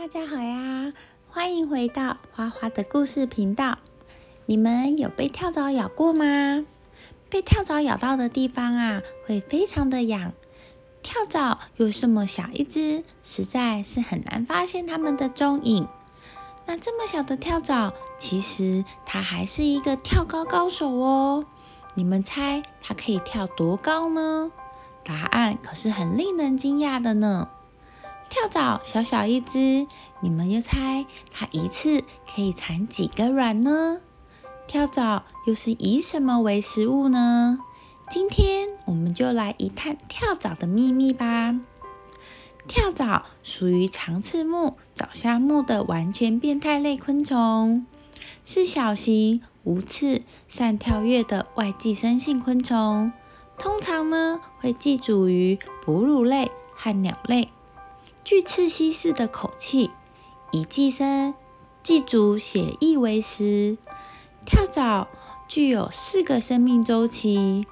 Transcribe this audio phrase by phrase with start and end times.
[0.00, 0.92] 大家好呀，
[1.28, 3.78] 欢迎回到花花的故事频道。
[4.46, 6.64] 你们有被跳蚤咬过吗？
[7.28, 10.34] 被跳蚤咬到的地方啊，会非常的痒。
[11.02, 15.88] 跳蚤又这么小一只，实在是很难发现它们的踪影。
[16.64, 21.44] 那这么小的跳蚤，其实它还是一个跳高高手哦。
[21.94, 24.52] 你们猜它可以跳多高呢？
[25.02, 27.48] 答案可是很令人惊讶的呢。
[28.30, 29.86] 跳蚤小小一只，
[30.20, 34.00] 你们又猜它一次可以产几个卵呢？
[34.66, 37.58] 跳蚤又是以什么为食物呢？
[38.10, 41.58] 今天我们就来一探跳蚤的秘密吧。
[42.66, 47.86] 跳蚤属于长翅目藻下目的完全变态类昆虫，
[48.44, 53.10] 是小型无翅善跳跃的外寄生性昆虫，
[53.58, 57.48] 通常呢会寄主于哺乳类和鸟类。
[58.28, 59.90] 具刺吸式的口气，
[60.50, 61.32] 以寄生
[61.82, 63.78] 寄主血液为食。
[64.44, 65.08] 跳蚤
[65.48, 67.66] 具有四个生命周期：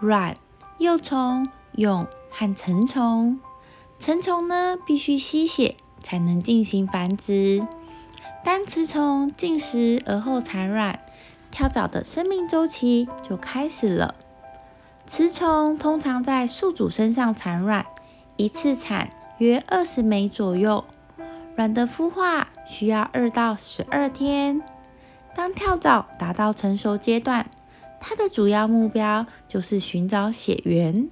[0.00, 0.36] 卵、
[0.76, 3.40] 幼虫、蛹和成虫。
[3.98, 7.66] 成虫呢，必须吸血才能进行繁殖。
[8.44, 11.00] 当雌虫进食而后产卵，
[11.50, 14.14] 跳蚤的生命周期就开始了。
[15.06, 17.86] 雌虫通常在宿主身上产卵，
[18.36, 19.08] 一次产。
[19.42, 20.84] 约二十枚左右，
[21.56, 24.62] 卵的孵化需要二到十二天。
[25.34, 27.50] 当跳蚤达到成熟阶段，
[27.98, 31.10] 它的主要目标就是寻找血源，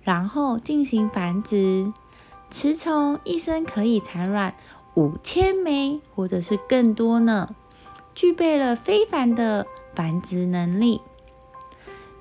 [0.00, 1.92] 然后进行繁殖。
[2.48, 4.54] 雌虫一生可以产卵
[4.94, 7.54] 五千枚或者是更多呢，
[8.14, 11.02] 具备了非凡的繁殖能力。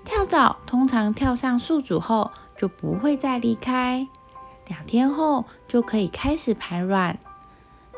[0.04, 4.10] 跳蚤通常跳上宿主后就不会再离开。
[4.68, 7.18] 两天后就可以开始排卵。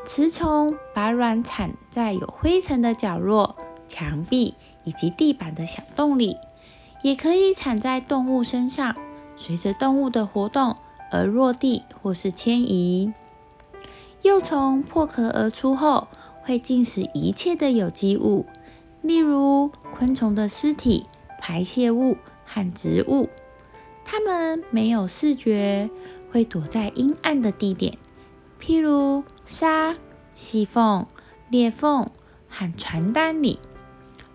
[0.04, 4.54] 雌虫把卵产在有灰尘的角落、墙壁
[4.84, 6.36] 以及地板的小洞里，
[7.02, 8.96] 也可以产在动物身上，
[9.36, 10.76] 随着动物的活动
[11.10, 13.12] 而落地或是迁移。
[14.22, 16.08] 幼虫破壳而出后，
[16.42, 18.46] 会进食一切的有机物，
[19.02, 21.06] 例如昆虫的尸体、
[21.38, 23.28] 排泄物和植物。
[24.04, 25.90] 它们没有视觉。
[26.30, 27.98] 会躲在阴暗的地点，
[28.60, 29.96] 譬如沙、
[30.34, 31.06] 细缝、
[31.48, 32.10] 裂缝
[32.48, 33.58] 和传单里。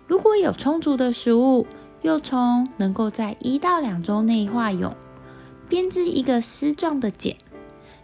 [0.06, 1.66] 如果有充足的食物，
[2.02, 4.94] 幼虫能够在一到两周内化蛹，
[5.68, 7.36] 编织一个丝状的茧。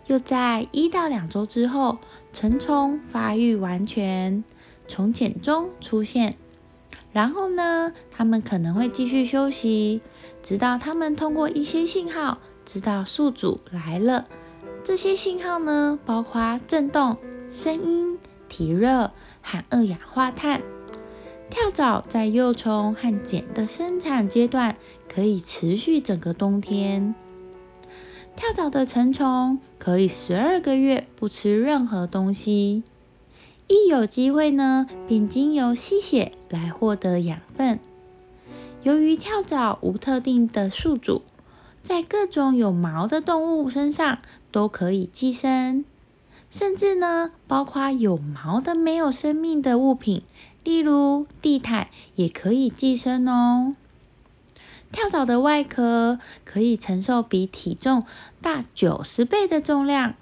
[0.08, 1.98] 又在一到两周之后，
[2.32, 4.42] 成虫发育完全，
[4.88, 6.36] 从茧中出现。
[7.12, 10.00] 然后呢，它们可能会继续休息，
[10.42, 12.38] 直到它们通过一些信号。
[12.65, 14.27] 知道宿主来了，
[14.84, 17.17] 这些信号呢，包括震动、
[17.50, 18.19] 声音、
[18.49, 19.11] 体热
[19.43, 20.62] 和二氧化碳。
[21.50, 27.15] 跳蚤在幼虫和茧的生产阶段可以持续整个冬天。
[28.34, 32.83] 跳蚤的成虫可以十二个月不吃任何东西，
[33.69, 37.79] 一有机会呢，便经由吸血来获得养分。
[38.83, 41.23] 由于跳蚤无特定的宿主。
[41.82, 44.19] 在各种有毛的动物身上
[44.50, 45.84] 都可以寄生，
[46.48, 50.22] 甚至呢，包括有毛的没有生命的物品，
[50.62, 53.75] 例如地毯也可以寄生哦。
[54.93, 58.04] 跳蚤的外壳可以承受比体重
[58.41, 60.14] 大九十倍的重量。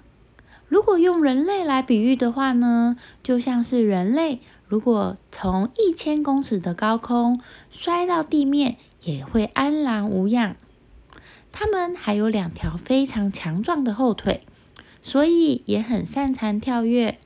[0.67, 10.55] 如果用人类来比喻的话呢，就像是人类如果从一千公尺的高空摔到地面，也会安然无恙。
[11.51, 14.45] 它们还有两条非常强壮的后腿，
[15.01, 17.17] 所以也很擅长跳跃。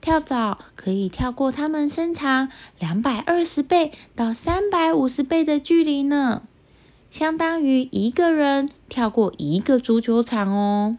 [0.00, 6.42] 跳蚤可以跳过它们身长两百二十倍到三百五十倍的距离呢，
[7.10, 10.96] 相当于一个人跳过一个足球场哦。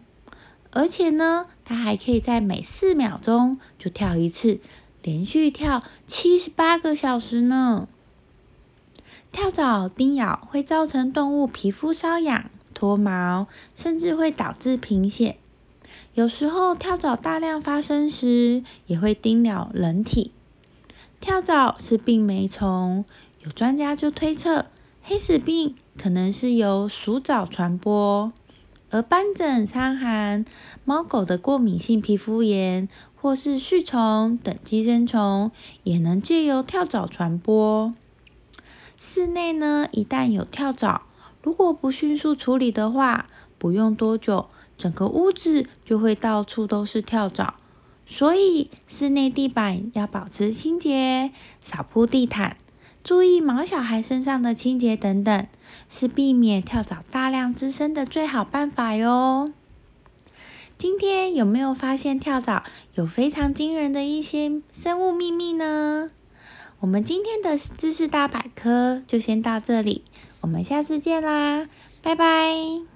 [0.70, 4.60] 而且呢，它还可以在每四秒钟就跳一次，
[5.02, 7.88] 连续跳七十八个小时呢。
[9.32, 15.36] 跳蚤叮咬会造成动物皮肤瘙痒、脱毛，甚至会导致贫血。
[16.14, 20.32] 有时候跳蚤大量发生时，也会叮咬人体。
[21.20, 23.04] 跳蚤是病媒虫，
[23.44, 24.66] 有专家就推测，
[25.02, 28.32] 黑死病可能是由鼠蚤传播，
[28.90, 30.44] 而斑疹、伤寒、
[30.84, 35.52] 猫狗的过敏性皮肤炎，或是蛆虫等寄生虫，
[35.84, 37.94] 也能借由跳蚤传播。
[38.98, 41.02] 室内呢，一旦有跳蚤，
[41.42, 43.26] 如果不迅速处理的话，
[43.58, 44.48] 不用多久，
[44.78, 47.54] 整个屋子就会到处都是跳蚤。
[48.06, 52.56] 所以室内地板要保持清洁，少铺地毯，
[53.02, 55.46] 注意毛小孩身上的清洁等等，
[55.88, 59.52] 是避免跳蚤大量滋生的最好办法哟。
[60.76, 62.64] 今天有没有发现跳蚤
[62.94, 66.10] 有非常惊人的一些生物秘密呢？
[66.80, 70.02] 我们今天的知识大百科就先到这里，
[70.42, 71.68] 我们下次见啦，
[72.02, 72.91] 拜拜。